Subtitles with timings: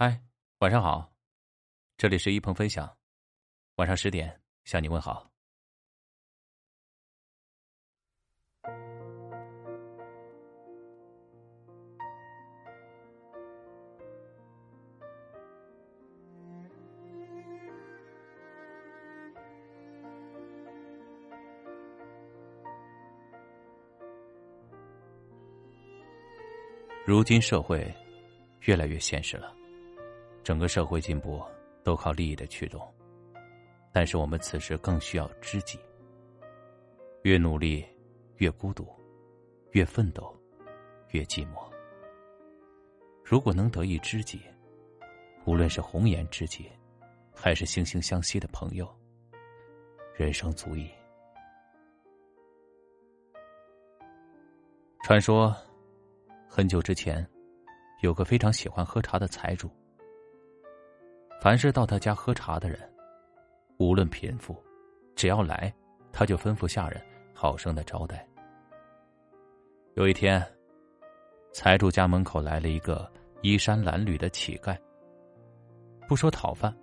[0.00, 0.22] 嗨，
[0.60, 1.12] 晚上好，
[1.96, 2.88] 这里是一鹏分享，
[3.78, 5.28] 晚上十点向你问好。
[27.04, 27.92] 如今社会
[28.60, 29.52] 越来越现实了。
[30.48, 31.44] 整个社会进步
[31.84, 32.80] 都靠利益的驱动，
[33.92, 35.78] 但是我们此时更需要知己。
[37.20, 37.84] 越努力，
[38.38, 38.86] 越孤独；
[39.72, 40.34] 越奋斗，
[41.10, 41.70] 越寂寞。
[43.22, 44.40] 如果能得一知己，
[45.44, 46.72] 无论是红颜知己，
[47.30, 48.88] 还是惺惺相惜的朋友，
[50.14, 50.90] 人生足矣。
[55.02, 55.54] 传说，
[56.48, 57.22] 很久之前，
[58.00, 59.70] 有个非常喜欢喝茶的财主。
[61.40, 62.80] 凡是到他家喝茶的人，
[63.78, 64.60] 无论贫富，
[65.14, 65.72] 只要来，
[66.12, 67.00] 他就吩咐下人
[67.32, 68.26] 好生的招待。
[69.94, 70.44] 有一天，
[71.52, 73.08] 财主家门口来了一个
[73.42, 74.76] 衣衫褴褛的乞丐，
[76.08, 76.76] 不说讨饭，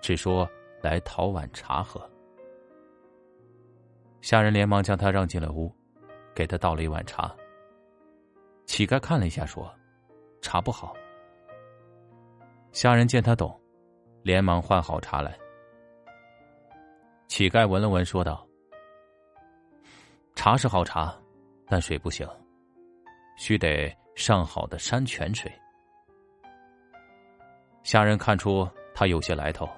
[0.00, 0.48] 只说
[0.82, 2.00] 来讨碗茶喝。
[4.20, 5.72] 下人连忙将他让进了屋，
[6.34, 7.32] 给他倒了一碗茶。
[8.66, 9.72] 乞丐看了一下，说
[10.42, 10.96] ：“茶不好。”
[12.72, 13.59] 下人见他懂。
[14.30, 15.36] 连忙换好茶来。
[17.26, 18.46] 乞丐闻了闻，说道
[20.36, 21.12] ：“茶是好茶，
[21.66, 22.24] 但水不行，
[23.36, 25.50] 须得上好的山泉水。”
[27.82, 29.68] 下人看出他有些来头，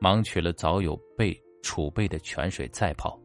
[0.00, 3.20] 忙取了早有备储备的泉水再泡。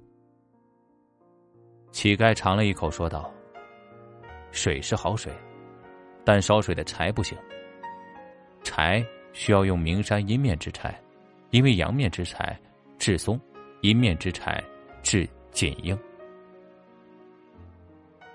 [1.90, 3.34] 乞丐尝了一口，说道
[4.52, 5.34] ：“水是好水，
[6.26, 7.38] 但烧水的柴不行。
[8.62, 9.02] 柴。”
[9.34, 10.98] 需要用名山阴面之柴，
[11.50, 12.58] 因为阳面之柴
[12.98, 13.40] 质松，
[13.82, 14.64] 阴面之柴
[15.02, 15.98] 质紧硬。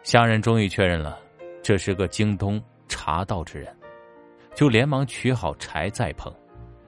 [0.02, 1.18] 下人终于确认了，
[1.62, 3.74] 这是个精通茶道之人，
[4.54, 6.32] 就连忙取好柴再烹，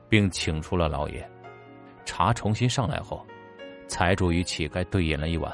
[0.08, 1.30] 并请出了老爷。
[2.04, 3.24] 茶重新上来后，
[3.86, 5.52] 财主与乞丐对饮了一碗。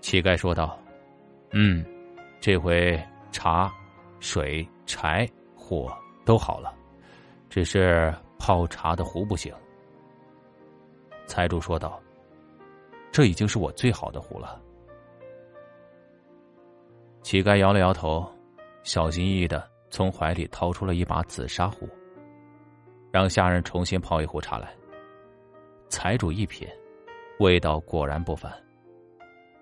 [0.00, 0.78] 乞丐说道
[1.52, 1.84] ：“嗯，
[2.40, 3.00] 这回
[3.30, 3.72] 茶、
[4.18, 6.74] 水、柴、火。”都好了，
[7.48, 9.54] 只是泡茶的壶不行。
[11.24, 11.98] 财主说道
[13.12, 14.60] ：“这已经是我最好的壶了。”
[17.22, 18.28] 乞丐摇了摇头，
[18.82, 21.88] 小心翼翼的从怀里掏出了一把紫砂壶，
[23.12, 24.74] 让下人重新泡一壶茶来。
[25.88, 26.68] 财主一品，
[27.38, 28.52] 味道果然不凡，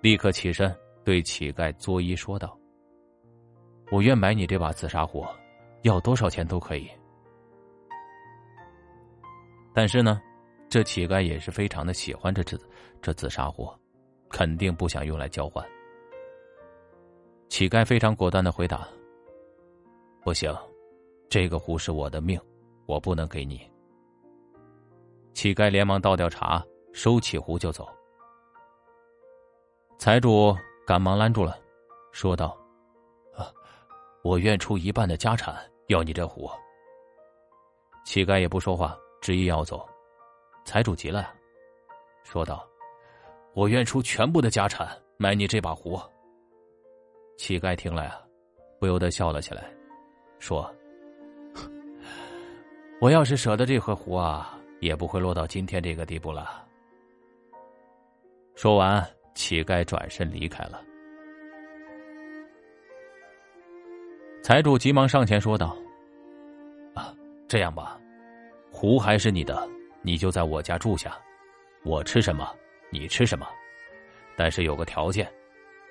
[0.01, 2.59] 立刻起身对乞丐作揖说道
[3.93, 5.23] ：“我愿买你这把紫砂壶。”
[5.85, 6.91] 要多少钱都可以，
[9.75, 10.19] 但是呢，
[10.71, 12.59] 这乞丐也是非常的喜欢这紫
[13.03, 13.71] 这紫砂壶，
[14.31, 15.63] 肯定不想用来交换。
[17.51, 18.89] 乞丐非常果断的回答
[20.25, 20.57] ：“不行，
[21.29, 22.41] 这个壶是我的命，
[22.87, 23.61] 我不能给你。”
[25.35, 26.65] 乞丐连忙倒掉茶，
[26.95, 27.87] 收起壶就走。
[29.99, 30.57] 财主
[30.87, 31.59] 赶忙拦住了，
[32.11, 32.57] 说道
[33.37, 33.53] ：“啊，
[34.23, 35.55] 我愿出一半的家产。”
[35.89, 36.51] 要你这壶，
[38.07, 39.87] 乞丐也不说话，执意要走。
[40.65, 41.31] 财主急了，
[42.23, 42.67] 说道
[43.53, 46.01] ：“我愿出全部的家产买你这把壶。”
[47.37, 48.19] 乞丐听了呀，
[48.81, 49.71] 不由得笑了起来，
[50.39, 50.75] 说
[52.99, 56.67] ：“我要是舍得这盒壶啊，也不会落到今天这个地步了。”
[58.57, 60.83] 说完，乞丐转身离开了。
[64.45, 65.75] 财主急忙上前说道
[66.93, 67.15] ：“啊，
[67.49, 67.99] 这样吧，
[68.71, 69.67] 壶还是你的，
[70.03, 71.17] 你就在我家住下，
[71.83, 72.55] 我吃什么，
[72.91, 73.47] 你吃什么。
[74.37, 75.27] 但是有个条件，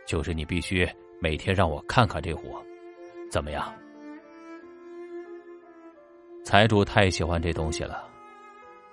[0.06, 0.88] 就是你必须
[1.20, 2.56] 每天让我看看这壶，
[3.32, 3.74] 怎么样？”
[6.46, 8.08] 财主太喜欢这东西了，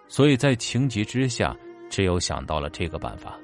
[0.09, 1.55] 所以在情急之下，
[1.91, 3.39] 只有想到了这个办法。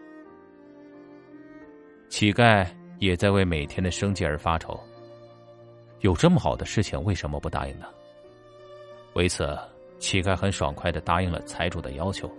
[2.09, 2.67] 乞丐
[3.01, 4.81] 也在为每天的生计而发愁。
[6.01, 7.87] 有这么好的事情，为什么不答应呢？
[9.15, 9.59] 为此，
[9.99, 12.31] 乞丐很爽快的答应了财主的要求。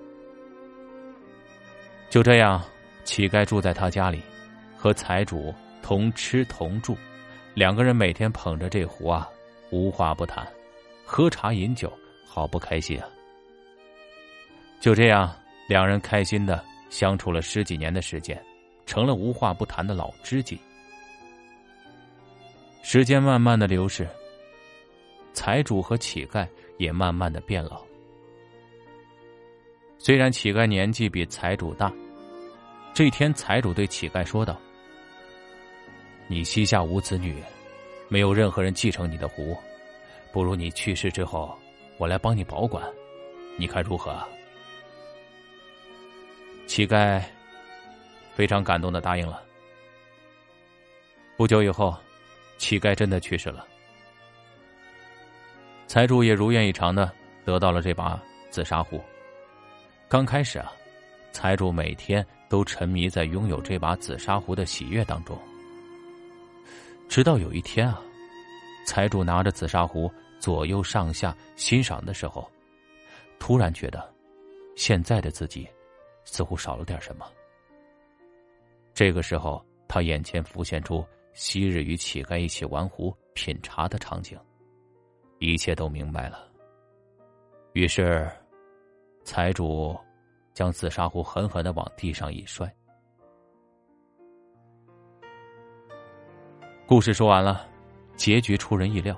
[2.09, 2.63] 就这样，
[3.03, 4.21] 乞丐住在他家里，
[4.77, 6.95] 和财主同吃同住，
[7.53, 9.27] 两个人每天捧着这壶啊，
[9.71, 10.47] 无话不谈，
[11.03, 11.91] 喝茶饮酒，
[12.25, 13.07] 好不开心啊！
[14.79, 15.35] 就这样，
[15.67, 18.41] 两人开心的相处了十几年的时间，
[18.85, 20.59] 成了无话不谈的老知己。
[22.89, 24.07] 时间慢慢的流逝，
[25.33, 26.47] 财主和乞丐
[26.77, 27.85] 也慢慢的变老。
[29.97, 31.91] 虽然乞丐年纪比财主大，
[32.93, 34.57] 这天财主对乞丐说道
[36.29, 37.43] ：“你膝下无子女，
[38.07, 39.53] 没有任何人继承你的湖，
[40.31, 41.53] 不如你去世之后，
[41.97, 42.81] 我来帮你保管，
[43.57, 44.17] 你看如何？”
[46.65, 47.21] 乞丐
[48.33, 49.43] 非常感动的答应了。
[51.35, 51.93] 不久以后，
[52.57, 53.65] 乞丐真的去世了。
[55.87, 57.11] 财主也如愿以偿的
[57.45, 59.01] 得到了这把紫砂壶。
[60.09, 60.71] 刚开始啊，
[61.31, 65.37] 财主每天都沉迷在拥有这把紫砂壶的喜悦当中。
[67.07, 68.01] 直到有一天啊，
[68.85, 72.49] 财主拿着紫砂壶左右上下欣赏的时候，
[73.39, 74.13] 突然觉得
[74.75, 75.67] 现在的自己
[76.25, 77.25] 似乎少了点什么。
[78.93, 81.05] 这个时候，他眼前浮现出
[81.39, 84.35] 昔日与乞丐一起玩壶品茶的场景。
[85.37, 86.51] 一切都明白了。
[87.73, 88.27] 于是，
[89.23, 89.95] 财主
[90.51, 92.67] 将紫砂壶狠狠的往地上一摔。
[96.87, 97.69] 故事说完了，
[98.15, 99.15] 结局出人意料。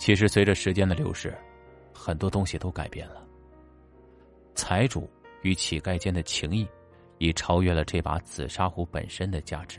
[0.00, 1.32] 其实，随着时间的流逝，
[1.94, 3.24] 很多东西都改变了。
[4.56, 5.08] 财主
[5.42, 6.66] 与乞丐间的情谊，
[7.18, 9.78] 已超越了这把紫砂壶本身的价值。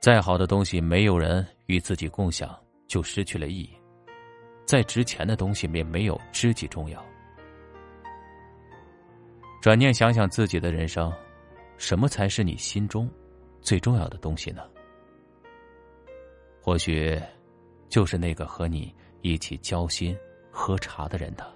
[0.00, 3.68] 再好的东西，没有人与自己共享，就失去了意义；
[4.64, 7.04] 再值钱的东西，也没有知己重要。
[9.60, 11.12] 转念想想自己的人生，
[11.76, 13.10] 什么才是你心中
[13.60, 14.62] 最重要的东西呢？
[16.62, 17.20] 或许，
[17.90, 20.16] 就是那个和你一起交心、
[20.50, 21.46] 喝茶的人的。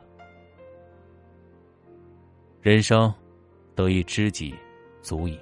[2.60, 3.12] 人生，
[3.74, 4.54] 得一知己，
[5.00, 5.40] 足矣。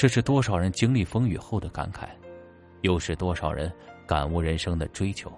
[0.00, 2.08] 这是多少人经历风雨后的感慨，
[2.80, 3.70] 又是多少人
[4.06, 5.30] 感悟人生的追求。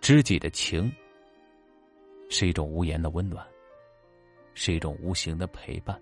[0.00, 0.90] 知己的情，
[2.30, 3.46] 是一种无言的温暖，
[4.54, 6.00] 是一种无形的陪伴。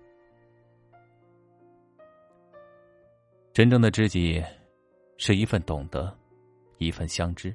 [3.51, 4.41] 真正的知己，
[5.17, 6.17] 是一份懂得，
[6.77, 7.53] 一份相知，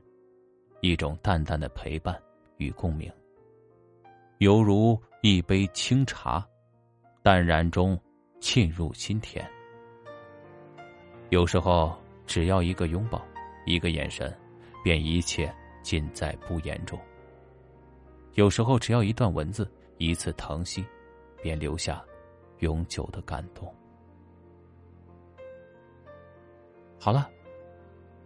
[0.82, 2.22] 一种淡淡的陪伴
[2.58, 3.10] 与共鸣，
[4.36, 6.46] 犹如一杯清茶，
[7.22, 7.98] 淡然中。
[8.42, 9.48] 沁入心田。
[11.30, 11.96] 有时候，
[12.26, 13.24] 只要一个拥抱，
[13.64, 14.36] 一个眼神，
[14.82, 16.98] 便一切尽在不言中。
[18.34, 20.84] 有时候，只要一段文字，一次疼惜，
[21.40, 22.04] 便留下
[22.58, 23.72] 永久的感动。
[26.98, 27.30] 好了，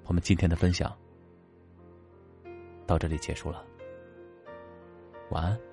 [0.06, 0.96] 我们今天的分享
[2.86, 3.62] 到这里结束了。
[5.28, 5.65] 晚安。